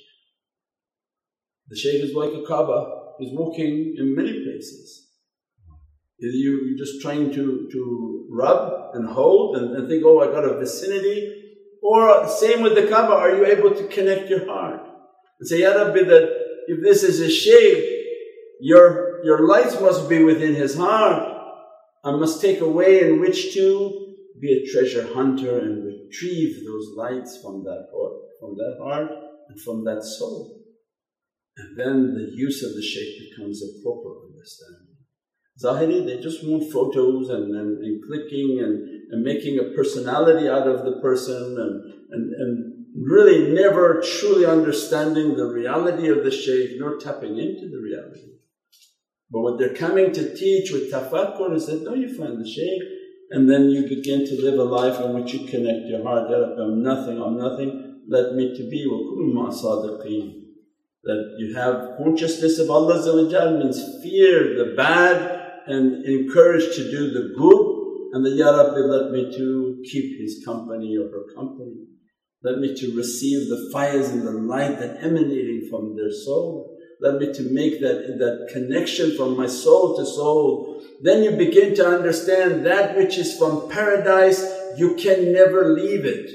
The 1.69 1.77
shaykh 1.77 2.05
is 2.05 2.15
like 2.15 2.31
a 2.31 2.47
Kaaba, 2.47 3.15
he's 3.19 3.37
walking 3.37 3.97
in 3.99 4.15
many 4.15 4.45
places. 4.45 5.09
Either 6.23 6.33
you're 6.33 6.79
just 6.79 7.03
trying 7.03 7.33
to, 7.33 7.69
to 7.73 8.29
rub 8.31 8.95
and 8.95 9.09
hold 9.09 9.57
and, 9.57 9.77
and 9.77 9.89
think, 9.89 10.05
oh, 10.07 10.21
I 10.21 10.27
got 10.27 10.45
a 10.45 10.57
vicinity. 10.57 11.57
Or 11.83 12.29
same 12.29 12.63
with 12.63 12.77
the 12.77 12.87
Kaaba, 12.87 13.15
are 13.15 13.37
you 13.37 13.47
able 13.47 13.75
to 13.75 13.89
connect 13.89 14.31
your 14.31 14.47
heart? 14.47 14.87
And 15.41 15.49
say, 15.49 15.63
Ya 15.63 15.73
Rabbi, 15.73 16.05
that 16.05 16.31
if 16.69 16.85
this 16.85 17.03
is 17.03 17.21
a 17.21 17.31
shaykh, 17.31 18.00
your, 18.61 19.25
your 19.25 19.47
lights 19.47 19.81
must 19.81 20.09
be 20.09 20.23
within 20.23 20.55
his 20.55 20.77
heart. 20.77 21.37
I 22.05 22.13
must 22.13 22.41
take 22.41 22.61
a 22.61 22.69
way 22.69 23.03
in 23.03 23.21
which 23.21 23.55
to 23.55 24.15
be 24.41 24.53
a 24.53 24.73
treasure 24.73 25.13
hunter 25.13 25.59
and 25.59 25.85
retrieve 25.85 26.65
those 26.65 26.89
lights 26.97 27.39
from 27.43 27.63
that 27.65 27.89
heart, 27.93 28.13
from 28.41 28.57
that 28.57 28.77
heart 28.83 29.11
and 29.49 29.61
from 29.61 29.85
that 29.85 30.03
soul. 30.03 30.63
And 31.57 31.79
then 31.79 32.15
the 32.15 32.31
use 32.35 32.63
of 32.63 32.75
the 32.75 32.83
shaykh 32.83 33.31
becomes 33.31 33.63
a 33.63 33.83
proper 33.83 34.15
understanding. 34.29 34.91
Zahiri, 35.63 36.07
they 36.07 36.23
just 36.23 36.47
want 36.47 36.73
photos 36.73 37.29
and, 37.29 37.55
and, 37.55 37.85
and 37.85 38.03
clicking 38.07 38.61
and, 38.61 39.13
and 39.13 39.23
making 39.23 39.59
a 39.59 39.75
personality 39.77 40.49
out 40.49 40.67
of 40.67 40.87
the 40.87 41.01
person 41.03 41.37
and, 41.37 41.93
and, 42.13 42.33
and 42.33 42.87
really 42.97 43.53
never 43.53 44.01
truly 44.01 44.47
understanding 44.47 45.37
the 45.37 45.45
reality 45.45 46.09
of 46.09 46.25
the 46.25 46.31
shaykh 46.31 46.79
nor 46.79 46.97
tapping 46.97 47.37
into 47.37 47.69
the 47.69 47.79
reality. 47.79 48.40
But 49.31 49.41
what 49.41 49.59
they're 49.59 49.75
coming 49.75 50.13
to 50.13 50.35
teach 50.35 50.73
with 50.73 50.93
tafakkur 50.93 51.55
is 51.55 51.67
that, 51.67 51.83
no, 51.83 51.95
you 51.95 52.13
find 52.17 52.41
the 52.41 52.49
shaykh 52.49 52.83
and 53.31 53.49
then 53.49 53.71
you 53.71 53.89
begin 53.89 54.27
to 54.27 54.43
live 54.43 54.59
a 54.59 54.65
life 54.65 55.01
in 55.01 55.15
which 55.15 55.33
you 55.33 55.47
connect 55.47 55.87
your 55.87 56.03
heart, 56.03 56.29
Ya 56.29 56.39
Rabbi, 56.39 56.61
I'm 56.61 56.83
nothing, 56.83 57.23
I'm 57.23 57.37
nothing, 57.37 58.01
let 58.09 58.35
me 58.35 58.57
to 58.57 58.69
be 58.69 58.87
wa 58.89 59.51
sadiqeen. 59.51 60.35
That 61.05 61.37
you 61.39 61.55
have 61.55 61.97
consciousness 61.97 62.59
of 62.59 62.71
Allah 62.71 63.59
means 63.59 63.81
fear 64.03 64.57
the 64.59 64.75
bad 64.77 65.41
and 65.67 66.05
encourage 66.05 66.75
to 66.75 66.91
do 66.91 67.11
the 67.11 67.35
good 67.39 67.71
and 68.13 68.27
the 68.27 68.31
Ya 68.31 68.51
Rabbi 68.51 68.81
let 68.81 69.13
me 69.13 69.33
to 69.37 69.81
keep 69.89 70.21
his 70.21 70.43
company 70.45 70.99
or 70.99 71.09
her 71.09 71.35
company. 71.35 71.87
Let 72.43 72.59
me 72.59 72.75
to 72.75 72.97
receive 72.97 73.49
the 73.49 73.71
faiz 73.73 74.11
and 74.11 74.27
the 74.27 74.33
light 74.33 74.79
that 74.81 75.03
emanating 75.05 75.69
from 75.71 75.95
their 75.95 76.11
soul. 76.11 76.70
Let 77.01 77.15
me 77.15 77.33
to 77.33 77.43
make 77.51 77.81
that, 77.81 78.19
that 78.19 78.51
connection 78.53 79.17
from 79.17 79.37
my 79.37 79.47
soul 79.47 79.97
to 79.97 80.05
soul. 80.05 80.83
Then 81.03 81.23
you 81.23 81.33
begin 81.33 81.75
to 81.77 81.87
understand 81.87 82.67
that 82.67 82.97
which 82.97 83.17
is 83.17 83.39
from 83.39 83.71
paradise, 83.71 84.45
you 84.77 84.97
can 84.97 85.33
never 85.33 85.73
leave 85.73 86.05
it. 86.05 86.31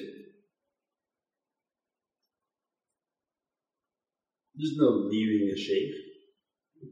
There's 4.56 4.76
no 4.78 5.08
leaving 5.10 5.54
a 5.54 5.58
shaykh. 5.58 5.94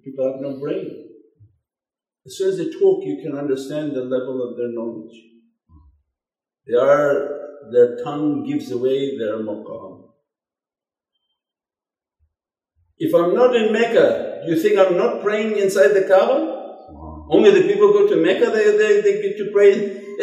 People 0.04 0.32
have 0.32 0.42
no 0.42 0.60
brain. 0.60 1.10
As 2.26 2.38
soon 2.38 2.50
as 2.50 2.58
they 2.58 2.70
talk, 2.72 3.04
you 3.04 3.22
can 3.24 3.38
understand 3.38 3.94
the 3.94 4.02
level 4.02 4.48
of 4.48 4.58
their 4.58 4.72
knowledge. 4.72 5.16
They 6.68 6.76
are, 6.76 7.30
their 7.72 8.04
tongue 8.04 8.46
gives 8.46 8.72
away 8.72 9.18
their 9.18 9.38
maqam. 9.40 9.93
If 12.98 13.14
I'm 13.14 13.34
not 13.34 13.56
in 13.56 13.74
Mecca, 13.74 14.44
you 14.46 14.60
think 14.60 14.78
I'm 14.78 14.98
not 14.98 15.22
praying 15.22 15.58
inside 15.58 15.90
the 15.90 16.06
Kaaba? 16.08 16.60
Only 17.30 17.52
the 17.52 17.68
people 17.68 17.94
go 17.94 18.08
to 18.08 18.16
Mecca, 18.18 18.52
they, 18.52 18.78
they, 18.78 19.02
they 19.02 19.22
get 19.22 19.38
to 19.38 19.52
pray. 19.54 19.74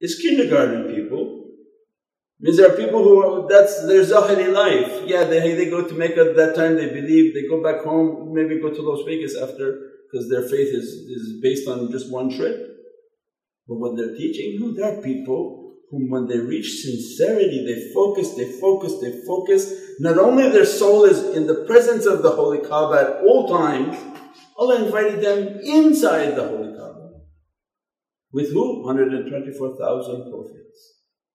it's 0.00 0.20
kindergarten 0.20 0.94
people. 0.94 1.42
Means 2.40 2.56
there 2.56 2.72
are 2.72 2.76
people 2.76 3.02
who 3.02 3.22
are, 3.22 3.48
that's 3.48 3.86
their 3.86 4.02
Zahiri 4.02 4.52
life. 4.52 5.02
Yeah, 5.06 5.24
they, 5.24 5.54
they 5.54 5.70
go 5.70 5.86
to 5.86 5.94
Mecca 5.94 6.30
at 6.30 6.36
that 6.36 6.54
time, 6.54 6.76
they 6.76 6.88
believe, 6.88 7.34
they 7.34 7.48
go 7.48 7.62
back 7.62 7.84
home, 7.84 8.34
maybe 8.34 8.60
go 8.60 8.70
to 8.70 8.82
Las 8.82 9.04
Vegas 9.06 9.36
after, 9.36 9.90
because 10.10 10.28
their 10.30 10.42
faith 10.42 10.74
is, 10.74 10.84
is 10.84 11.40
based 11.42 11.68
on 11.68 11.90
just 11.90 12.12
one 12.12 12.30
trip. 12.30 12.70
But 13.66 13.76
what 13.76 13.96
they're 13.96 14.14
teaching, 14.14 14.58
no, 14.60 14.74
there 14.74 14.98
are 14.98 15.02
people 15.02 15.76
whom 15.90 16.10
when 16.10 16.26
they 16.26 16.38
reach 16.38 16.82
sincerity, 16.82 17.64
they 17.64 17.92
focus, 17.94 18.34
they 18.34 18.50
focus, 18.60 19.00
they 19.00 19.22
focus. 19.26 19.72
Not 20.00 20.18
only 20.18 20.50
their 20.50 20.64
soul 20.64 21.04
is 21.04 21.22
in 21.36 21.46
the 21.46 21.64
presence 21.66 22.06
of 22.06 22.22
the 22.22 22.30
Holy 22.30 22.58
Kaaba 22.58 23.00
at 23.00 23.24
all 23.24 23.48
times, 23.48 23.96
Allah 24.56 24.84
invited 24.84 25.20
them 25.20 25.60
inside 25.62 26.36
the 26.36 26.48
Holy 26.48 26.76
Kaaba. 26.76 27.10
With 28.32 28.52
who? 28.52 28.84
124,000 28.84 30.30
prophets. 30.30 30.64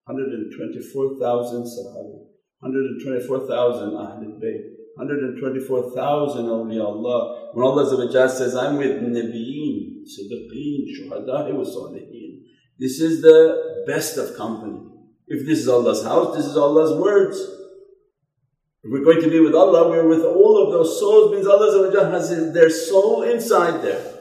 124,000 0.06 1.62
Sahabi, 1.62 2.18
124,000 2.60 3.90
Ahlul 3.92 4.40
Bayt, 4.42 4.64
124,000 4.96 6.46
awliya 6.46 7.54
When 7.54 7.64
Allah 7.64 8.28
says, 8.28 8.56
I'm 8.56 8.76
with 8.76 9.02
Nabiyeen, 9.02 10.02
Siddiqeen, 10.02 10.86
Shuhada'i 10.98 11.54
wa 11.54 11.64
Salihin. 11.64 12.40
This 12.78 13.00
is 13.00 13.22
the 13.22 13.84
best 13.86 14.16
of 14.16 14.36
company. 14.36 14.80
If 15.28 15.46
this 15.46 15.60
is 15.60 15.68
Allah's 15.68 16.02
house, 16.02 16.36
this 16.36 16.46
is 16.46 16.56
Allah's 16.56 16.98
words. 17.00 17.38
If 18.82 18.90
we're 18.90 19.04
going 19.04 19.20
to 19.20 19.30
be 19.30 19.40
with 19.40 19.54
Allah, 19.54 19.90
we're 19.90 20.08
with 20.08 20.24
all 20.24 20.64
of 20.64 20.72
those 20.72 20.98
souls, 20.98 21.32
means 21.32 21.46
Allah 21.46 22.10
has 22.10 22.52
their 22.54 22.70
soul 22.70 23.22
inside 23.22 23.82
there. 23.82 24.20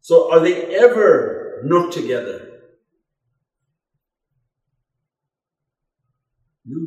So 0.00 0.32
are 0.32 0.40
they 0.40 0.76
ever 0.76 1.62
not 1.64 1.92
together? 1.92 2.48
No. 6.64 6.78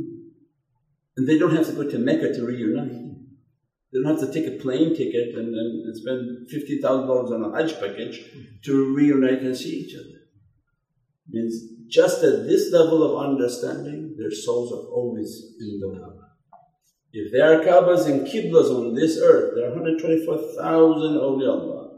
And 1.18 1.28
they 1.28 1.38
don't 1.38 1.56
have 1.56 1.68
to 1.68 1.74
go 1.74 1.90
to 1.90 2.00
Mecca 2.00 2.34
to 2.34 2.46
reunite. 2.46 3.14
They 3.92 4.00
don't 4.02 4.18
have 4.18 4.28
to 4.28 4.34
take 4.34 4.48
a 4.48 4.62
plane 4.62 4.96
ticket 4.96 5.36
and, 5.36 5.54
and 5.54 5.96
spend 5.96 6.48
$50,000 6.52 7.32
on 7.32 7.54
a 7.54 7.56
Hajj 7.56 7.80
package 7.80 8.22
to 8.64 8.96
reunite 8.96 9.42
and 9.42 9.56
see 9.56 9.70
each 9.70 9.96
other. 9.96 10.22
Means 11.30 11.62
just 11.88 12.24
at 12.24 12.48
this 12.48 12.72
level 12.72 13.04
of 13.04 13.32
understanding, 13.32 14.16
their 14.18 14.32
souls 14.32 14.72
are 14.72 14.90
always 14.92 15.54
in 15.60 15.80
the 15.80 15.88
love. 15.88 16.23
If 17.16 17.32
there 17.32 17.54
are 17.54 17.64
Kaabas 17.64 18.08
and 18.08 18.28
Qiblas 18.28 18.76
on 18.76 18.96
this 18.96 19.20
earth, 19.22 19.54
there 19.56 19.68
are 19.68 19.76
124,000 19.76 20.58
awliyaullah. 21.14 21.92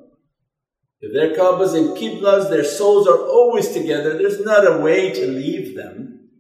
If 1.00 1.14
there 1.14 1.32
are 1.32 1.36
Kaabas 1.36 1.74
and 1.74 1.98
Qiblas, 1.98 2.50
their 2.50 2.66
souls 2.66 3.08
are 3.08 3.26
always 3.26 3.70
together. 3.70 4.18
There's 4.18 4.44
not 4.44 4.68
a 4.68 4.82
way 4.82 5.14
to 5.14 5.28
leave 5.28 5.78
them. 5.78 6.32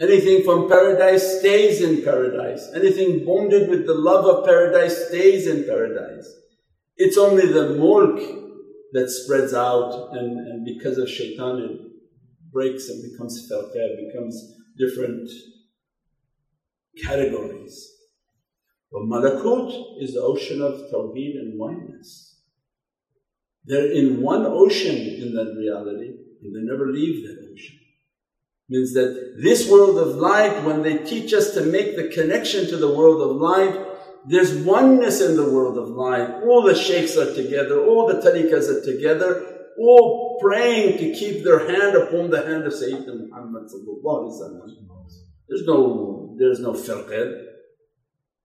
Anything 0.00 0.42
from 0.42 0.68
paradise 0.68 1.38
stays 1.38 1.80
in 1.80 2.02
paradise. 2.02 2.68
Anything 2.74 3.24
bonded 3.24 3.70
with 3.70 3.86
the 3.86 3.94
love 3.94 4.24
of 4.24 4.44
paradise 4.44 5.06
stays 5.06 5.46
in 5.46 5.62
paradise. 5.62 6.28
It's 6.96 7.16
only 7.16 7.46
the 7.46 7.76
mulk 7.76 8.18
that 8.92 9.08
spreads 9.08 9.54
out 9.54 10.08
and, 10.12 10.38
and 10.38 10.64
because 10.64 10.98
of 10.98 11.08
shaitan 11.08 11.58
it 11.58 11.80
breaks 12.52 12.88
and 12.88 13.12
becomes 13.12 13.48
falqa, 13.48 14.08
becomes 14.08 14.56
different 14.76 15.30
categories. 17.02 17.90
But 18.92 19.02
malakut 19.02 20.00
is 20.00 20.14
the 20.14 20.20
ocean 20.20 20.62
of 20.62 20.90
tawheed 20.92 21.36
and 21.36 21.58
oneness. 21.58 22.40
They're 23.64 23.90
in 23.90 24.20
one 24.20 24.44
ocean 24.46 24.96
in 24.96 25.34
that 25.34 25.54
reality 25.58 26.12
and 26.42 26.54
they 26.54 26.70
never 26.70 26.86
leave 26.92 27.26
that 27.26 27.48
ocean 27.50 27.78
means 28.68 28.94
that 28.94 29.38
this 29.42 29.70
world 29.70 29.98
of 29.98 30.16
light 30.16 30.64
when 30.64 30.82
they 30.82 30.98
teach 30.98 31.32
us 31.32 31.52
to 31.54 31.62
make 31.62 31.96
the 31.96 32.08
connection 32.08 32.66
to 32.66 32.76
the 32.76 32.94
world 32.94 33.20
of 33.20 33.36
light 33.36 33.78
there's 34.26 34.54
oneness 34.64 35.20
in 35.20 35.36
the 35.36 35.50
world 35.50 35.76
of 35.76 35.88
light 35.88 36.42
all 36.44 36.62
the 36.62 36.74
shaykhs 36.74 37.16
are 37.16 37.34
together 37.34 37.84
all 37.84 38.06
the 38.06 38.14
tariqas 38.14 38.68
are 38.68 38.84
together 38.84 39.68
all 39.78 40.38
praying 40.40 40.96
to 40.96 41.12
keep 41.12 41.44
their 41.44 41.70
hand 41.70 41.96
upon 41.96 42.30
the 42.30 42.42
hand 42.46 42.64
of 42.64 42.72
Sayyidina 42.72 43.28
Muhammad 43.28 43.68
there's 45.48 45.66
no 45.66 46.23
there's 46.38 46.60
no 46.60 46.72
firqa 46.72 47.44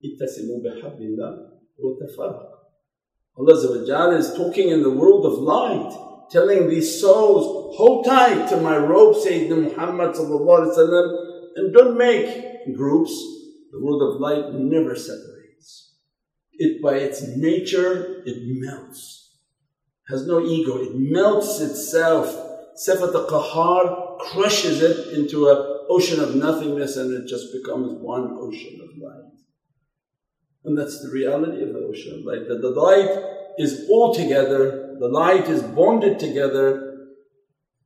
ittasimu 0.04 0.62
bihablillah 0.64 1.32
wa 1.78 1.92
Allah 3.38 4.18
is 4.18 4.34
talking 4.34 4.70
in 4.70 4.84
the 4.84 4.90
world 4.90 5.26
of 5.26 5.40
light 5.40 6.10
telling 6.30 6.70
these 6.70 7.02
souls, 7.02 7.76
hold 7.76 8.06
tight 8.06 8.48
to 8.50 8.58
my 8.58 8.78
rope, 8.78 9.16
Sayyidina 9.16 9.76
Muhammad 9.76 10.16
and 10.16 11.74
don't 11.74 11.98
make 11.98 12.76
groups. 12.76 13.12
The 13.72 13.80
world 13.82 14.02
of 14.16 14.22
light 14.22 14.54
never 14.54 14.96
separates. 14.96 15.96
It 16.54 16.82
by 16.82 16.96
its 16.96 17.24
nature, 17.38 18.24
it 18.26 18.38
melts. 18.60 19.38
Has 20.08 20.26
no 20.26 20.44
ego, 20.44 20.78
it 20.78 20.96
melts 20.96 21.60
itself. 21.60 22.28
Sifat 22.76 23.14
al-Qahar 23.14 24.18
crushes 24.20 24.82
it 24.82 25.14
into 25.18 25.50
an 25.50 25.69
ocean 25.90 26.20
of 26.20 26.36
nothingness 26.36 26.98
and 26.98 27.14
it 27.14 27.28
just 27.28 27.52
becomes 27.52 27.94
one 28.02 28.38
ocean 28.40 28.80
of 28.82 28.98
light. 29.02 29.32
And 30.66 30.78
that's 30.78 31.02
the 31.02 31.10
reality 31.10 31.64
of 31.64 31.74
the 31.74 31.80
ocean 31.80 32.20
of 32.20 32.26
light, 32.26 32.48
that 32.48 32.62
the 32.62 32.70
light 32.70 33.24
is 33.58 33.88
all 33.90 34.14
together 34.14 34.90
the 35.00 35.08
light 35.08 35.48
is 35.48 35.64
bonded 35.64 36.20
together 36.20 37.08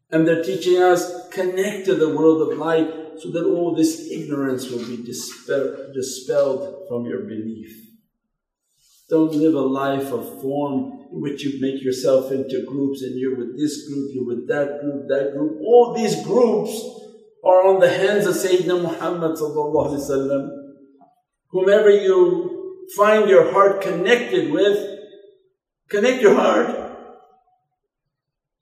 and 0.10 0.28
they're 0.28 0.44
teaching 0.44 0.82
us 0.82 1.28
connect 1.30 1.86
to 1.86 1.96
the 1.96 2.10
world 2.10 2.42
of 2.42 2.58
light 2.58 2.92
so 3.20 3.30
that 3.32 3.46
all 3.46 3.76
this 3.76 4.10
ignorance 4.12 4.70
will 4.70 4.86
be 4.86 5.04
dispelled, 5.04 5.94
dispelled 5.94 6.88
from 6.88 7.06
your 7.06 7.22
belief. 7.22 7.72
Don't 9.10 9.34
live 9.34 9.54
a 9.54 9.62
life 9.62 10.12
of 10.12 10.42
form 10.42 11.08
in 11.12 11.22
which 11.22 11.44
you 11.44 11.62
make 11.62 11.84
yourself 11.84 12.32
into 12.32 12.66
groups 12.66 13.04
and 13.04 13.20
you're 13.20 13.38
with 13.38 13.60
this 13.60 13.88
group, 13.88 14.10
you're 14.14 14.26
with 14.26 14.48
that 14.48 14.82
group, 14.82 15.08
that 15.10 15.34
group. 15.34 15.60
All 15.62 15.94
these 15.94 16.24
groups 16.24 16.72
are 17.44 17.68
on 17.68 17.80
the 17.80 17.90
hands 17.90 18.26
of 18.26 18.36
Sayyidina 18.36 18.82
Muhammad 18.82 19.38
Whomever 21.50 21.90
you 21.90 22.88
find 22.96 23.30
your 23.30 23.52
heart 23.52 23.82
connected 23.82 24.52
with, 24.52 25.00
connect 25.90 26.22
your 26.22 26.36
heart 26.36 26.84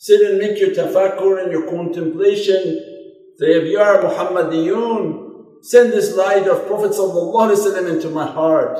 Sit 0.02 0.22
and 0.22 0.40
make 0.40 0.60
your 0.60 0.72
tafakkur 0.72 1.44
and 1.44 1.52
your 1.52 1.70
contemplation. 1.70 2.58
Say, 3.38 3.52
if 3.54 3.66
you 3.66 3.78
are 3.78 4.02
Muhammadiyun, 4.02 5.64
send 5.64 5.94
this 5.94 6.16
light 6.16 6.48
of 6.48 6.66
Prophet 6.66 6.96
into 7.88 8.10
my 8.10 8.26
heart. 8.26 8.80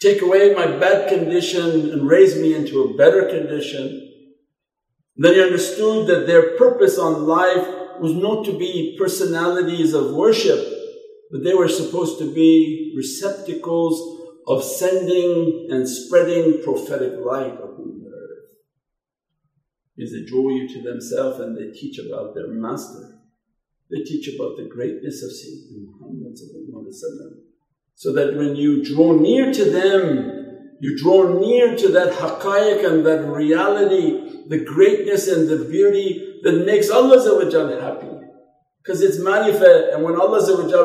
Take 0.00 0.22
away 0.22 0.54
my 0.54 0.64
bad 0.78 1.10
condition 1.10 1.90
and 1.90 2.08
raise 2.08 2.36
me 2.36 2.54
into 2.54 2.80
a 2.80 2.96
better 2.96 3.26
condition. 3.28 4.08
Then 5.14 5.34
he 5.34 5.42
understood 5.42 6.06
that 6.06 6.26
their 6.26 6.56
purpose 6.56 6.96
on 6.98 7.26
life 7.26 7.68
was 8.00 8.12
not 8.12 8.44
to 8.46 8.58
be 8.58 8.96
personalities 8.98 9.94
of 9.94 10.14
worship, 10.14 10.60
but 11.30 11.44
they 11.44 11.54
were 11.54 11.68
supposed 11.68 12.18
to 12.18 12.34
be 12.34 12.92
receptacles 12.96 14.18
of 14.46 14.64
sending 14.64 15.68
and 15.70 15.88
spreading 15.88 16.62
prophetic 16.64 17.12
light 17.24 17.54
upon 17.54 18.00
the 18.00 18.10
earth. 18.10 18.46
is 19.96 20.12
they 20.12 20.24
draw 20.28 20.48
you 20.48 20.68
to 20.68 20.82
themselves 20.82 21.38
and 21.40 21.56
they 21.56 21.70
teach 21.78 21.98
about 21.98 22.34
their 22.34 22.48
master. 22.48 23.20
They 23.90 24.02
teach 24.02 24.34
about 24.34 24.56
the 24.56 24.68
greatness 24.68 25.22
of 25.22 25.30
Sayyidina 25.30 25.84
Muhammad 25.86 26.36
so 27.94 28.12
that 28.12 28.36
when 28.36 28.56
you 28.56 28.82
draw 28.84 29.12
near 29.12 29.52
to 29.52 29.64
them, 29.70 30.76
you 30.80 30.96
draw 30.96 31.38
near 31.38 31.76
to 31.76 31.88
that 31.88 32.14
haqqaiq 32.14 32.90
and 32.90 33.04
that 33.04 33.26
reality, 33.26 34.46
the 34.48 34.64
greatness 34.64 35.28
and 35.28 35.48
the 35.48 35.68
beauty 35.68 36.29
that 36.42 36.64
makes 36.64 36.90
Allah 36.90 37.80
happy. 37.80 38.06
Because 38.82 39.02
it's 39.02 39.18
marifah, 39.18 39.94
and 39.94 40.02
when 40.02 40.16
Allah 40.16 40.40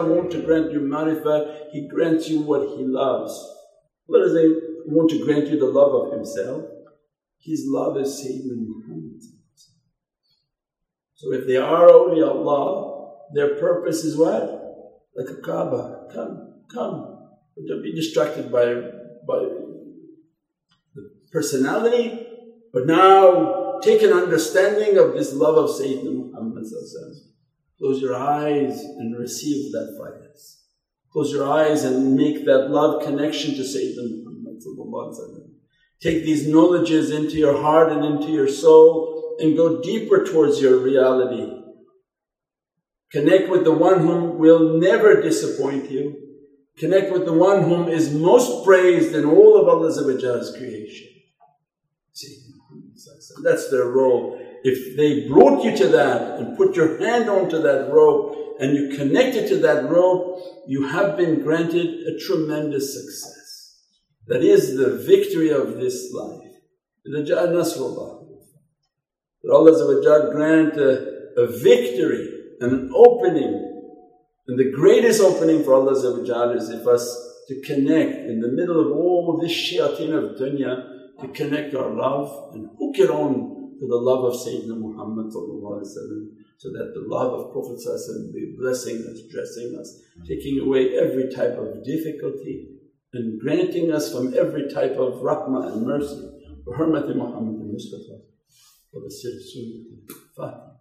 wants 0.05 0.35
to 0.35 0.41
grant 0.41 0.71
you 0.71 0.81
marifah, 0.81 1.71
He 1.71 1.87
grants 1.87 2.27
you 2.27 2.41
what 2.41 2.77
He 2.77 2.83
loves. 2.83 3.33
What 4.05 4.19
does 4.19 4.33
He 4.33 4.53
want 4.85 5.09
to 5.11 5.23
grant 5.23 5.47
you? 5.47 5.57
The 5.59 5.65
love 5.65 5.93
of 5.93 6.13
Himself. 6.13 6.65
His 7.39 7.63
love 7.67 7.97
is 7.97 8.09
Sayyidina 8.09 8.57
Muhammad. 8.57 9.21
So 11.13 11.31
if 11.33 11.47
they 11.47 11.57
are 11.57 11.87
awliyaullah, 11.87 13.33
their 13.33 13.55
purpose 13.55 14.03
is 14.03 14.17
what? 14.17 14.43
Like 15.15 15.29
a 15.29 15.41
Kaaba. 15.41 16.07
Come, 16.13 16.63
come. 16.71 17.29
Don't 17.67 17.81
be 17.81 17.95
distracted 17.95 18.51
by, 18.51 18.65
by 19.25 19.39
the 20.93 21.09
personality, 21.31 22.27
but 22.73 22.85
now 22.85 23.64
take 23.81 24.01
an 24.01 24.13
understanding 24.13 24.97
of 24.97 25.13
this 25.13 25.33
love 25.33 25.57
of 25.57 25.69
Sayyidina 25.69 26.31
Muhammad. 26.31 26.65
Close 27.77 28.01
your 28.01 28.15
eyes 28.15 28.81
and 28.81 29.17
receive 29.17 29.71
that 29.73 29.97
faiz. 29.99 30.61
Close 31.11 31.31
your 31.31 31.47
eyes 31.47 31.83
and 31.83 32.15
make 32.15 32.45
that 32.45 32.69
love 32.69 33.03
connection 33.03 33.55
to 33.55 33.61
Sayyidina 33.61 34.23
Muhammad. 34.23 35.45
Take 36.01 36.23
these 36.23 36.47
knowledges 36.47 37.11
into 37.11 37.35
your 37.37 37.61
heart 37.61 37.91
and 37.91 38.03
into 38.05 38.31
your 38.31 38.47
soul 38.47 39.37
and 39.39 39.57
go 39.57 39.81
deeper 39.81 40.23
towards 40.25 40.61
your 40.61 40.77
reality. 40.77 41.51
Connect 43.11 43.49
with 43.49 43.63
the 43.63 43.71
one 43.71 43.99
whom 44.01 44.37
will 44.37 44.77
never 44.77 45.21
disappoint 45.21 45.89
you. 45.89 46.21
Connect 46.77 47.13
with 47.13 47.25
the 47.25 47.33
one 47.33 47.63
whom 47.63 47.87
is 47.87 48.13
most 48.13 48.65
praised 48.65 49.15
in 49.15 49.23
all 49.23 49.57
of 49.57 49.69
Allah's 49.69 50.55
creation. 50.57 51.14
That's 53.43 53.69
their 53.69 53.85
role. 53.85 54.39
If 54.63 54.97
they 54.97 55.27
brought 55.27 55.63
you 55.63 55.75
to 55.77 55.87
that 55.89 56.39
and 56.39 56.57
put 56.57 56.75
your 56.75 56.97
hand 56.99 57.29
onto 57.29 57.61
that 57.61 57.91
rope 57.91 58.57
and 58.59 58.75
you 58.75 58.97
connected 58.97 59.47
to 59.49 59.57
that 59.57 59.89
rope, 59.89 60.41
you 60.67 60.87
have 60.87 61.17
been 61.17 61.43
granted 61.43 62.07
a 62.07 62.17
tremendous 62.19 62.93
success. 62.93 63.83
That 64.27 64.43
is 64.43 64.75
the 64.75 64.97
victory 64.97 65.51
of 65.51 65.75
this 65.75 66.11
life. 66.11 66.51
That 67.05 67.29
Allah 69.51 70.31
grant 70.31 70.77
a, 70.77 71.41
a 71.41 71.47
victory 71.47 72.27
and 72.59 72.71
an 72.71 72.91
opening. 72.95 73.61
And 74.47 74.57
the 74.57 74.71
greatest 74.71 75.21
opening 75.21 75.63
for 75.63 75.75
Allah 75.75 75.91
is 76.55 76.69
if 76.69 76.87
us 76.87 77.25
to 77.47 77.61
connect 77.61 78.27
in 78.29 78.39
the 78.39 78.47
middle 78.47 78.79
of 78.79 78.97
all 78.97 79.39
this 79.39 79.51
shayateen 79.51 80.13
of 80.13 80.39
dunya, 80.39 80.94
to 81.24 81.28
connect 81.28 81.74
our 81.74 81.94
love 81.94 82.54
and 82.54 82.68
hook 82.78 82.98
it 82.98 83.10
on 83.10 83.76
to 83.78 83.86
the 83.86 83.96
love 83.96 84.24
of 84.24 84.34
Sayyidina 84.34 84.78
Muhammad 84.78 85.32
so 85.32 86.68
that 86.72 86.92
the 86.94 87.04
love 87.08 87.32
of 87.40 87.52
Prophet 87.52 87.80
be 88.34 88.54
blessing 88.58 88.96
us, 88.96 89.22
dressing 89.30 89.76
us, 89.78 90.02
taking 90.28 90.60
away 90.60 90.98
every 90.98 91.32
type 91.32 91.56
of 91.56 91.82
difficulty, 91.84 92.68
and 93.12 93.40
granting 93.40 93.90
us 93.92 94.12
from 94.12 94.34
every 94.34 94.68
type 94.68 94.92
of 94.92 95.22
rahmah 95.22 95.72
and 95.72 95.86
mercy. 95.86 96.30
بحرمة 96.66 97.06
محمد 97.16 97.60
المصطفى 97.60 98.20
وبسر 98.92 99.30
سنة 99.52 99.84
فاتحة 100.36 100.73